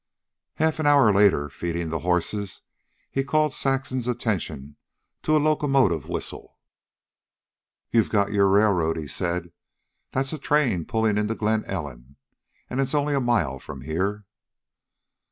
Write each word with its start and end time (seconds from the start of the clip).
Half 0.55 0.79
an 0.79 0.87
hour 0.87 1.13
later, 1.13 1.47
feeding 1.47 1.89
the 1.91 1.99
horses, 1.99 2.63
he 3.11 3.23
called 3.23 3.53
Saxon's 3.53 4.07
attention 4.07 4.75
to 5.21 5.37
a 5.37 5.37
locomotive 5.37 6.07
whistle. 6.09 6.57
"You've 7.91 8.09
got 8.09 8.31
your 8.33 8.47
railroad," 8.47 8.97
he 8.97 9.05
said. 9.07 9.51
"That's 10.11 10.33
a 10.33 10.39
train 10.39 10.85
pulling 10.85 11.19
into 11.19 11.35
Glen 11.35 11.63
Ellen, 11.65 12.15
an' 12.67 12.79
it's 12.79 12.95
only 12.95 13.13
a 13.13 13.19
mile 13.19 13.59
from 13.59 13.81
here." 13.81 14.25